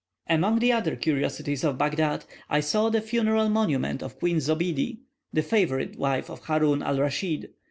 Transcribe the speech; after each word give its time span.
Among 0.25 0.57
the 0.57 0.71
other 0.71 0.95
curiosities 0.95 1.63
of 1.63 1.77
Baghdad, 1.77 2.25
I 2.49 2.59
saw 2.59 2.89
the 2.89 3.01
funeral 3.01 3.49
monument 3.49 4.01
of 4.01 4.17
Queen 4.17 4.37
Zobiede, 4.37 4.97
the 5.31 5.43
favourite 5.43 5.95
wife 5.95 6.27
of 6.27 6.43
Haroun 6.45 6.81
al 6.81 6.97
Raschid. 6.97 7.51